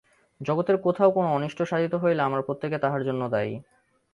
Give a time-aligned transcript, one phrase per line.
[0.41, 3.53] জগতের কোথাও কোন অনিষ্ট সাধিত হইলে আমরা প্রত্যেকে তাহার জন্য দায়ী।